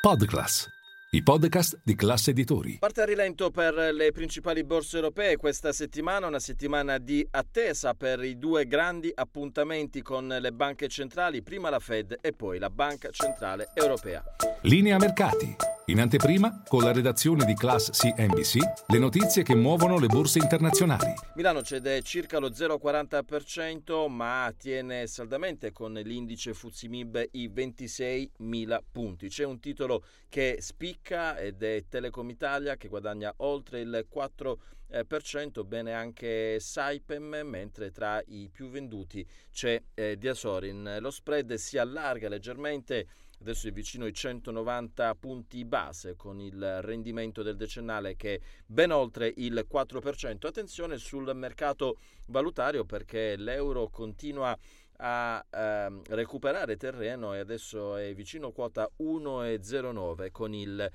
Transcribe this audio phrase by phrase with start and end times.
[0.00, 0.66] Podclass,
[1.10, 2.78] i podcast di classe editori.
[2.80, 8.24] Parte a rilento per le principali borse europee questa settimana, una settimana di attesa per
[8.24, 13.10] i due grandi appuntamenti con le banche centrali, prima la Fed e poi la Banca
[13.10, 14.24] Centrale Europea.
[14.62, 15.54] Linea mercati.
[15.86, 18.58] In anteprima, con la redazione di Class CNBC,
[18.88, 21.12] le notizie che muovono le borse internazionali.
[21.34, 29.28] Milano cede circa lo 0,40%, ma tiene saldamente con l'indice Fuzimib i 26.000 punti.
[29.28, 35.92] C'è un titolo che spicca ed è Telecom Italia che guadagna oltre il 4%, bene
[35.92, 40.98] anche Saipem, mentre tra i più venduti c'è eh, Diasorin.
[41.00, 43.08] Lo spread si allarga leggermente
[43.40, 48.90] adesso è vicino ai 190 punti base con il rendimento del decennale che è ben
[48.90, 50.46] oltre il 4%.
[50.46, 54.56] Attenzione sul mercato valutario perché l'euro continua
[55.02, 60.90] a eh, recuperare terreno e adesso è vicino quota 1,09 con il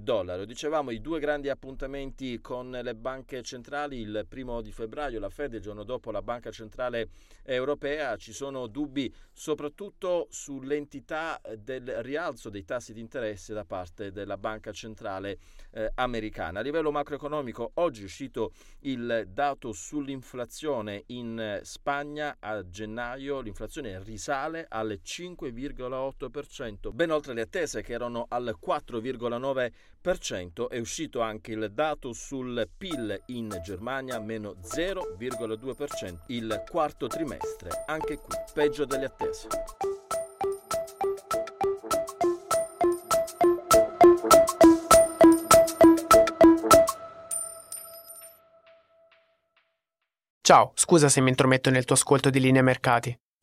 [0.00, 0.44] dollaro.
[0.44, 5.54] Dicevamo i due grandi appuntamenti con le banche centrali, il primo di febbraio la Fed,
[5.54, 7.08] il giorno dopo la Banca Centrale
[7.42, 14.36] Europea, ci sono dubbi soprattutto sull'entità del rialzo dei tassi di interesse da parte della
[14.36, 15.38] Banca Centrale
[15.70, 16.60] eh, Americana.
[16.60, 24.66] A livello macroeconomico oggi è uscito il dato sull'inflazione in Spagna a gennaio, l'inflazione risale
[24.68, 29.77] al 5,8%, ben oltre le attese che erano al 4,9%
[30.70, 38.16] è uscito anche il dato sul PIL in Germania, meno 0,2% il quarto trimestre, anche
[38.16, 39.48] qui peggio delle attese.
[50.40, 53.14] Ciao, scusa se mi intrometto nel tuo ascolto di linea mercati.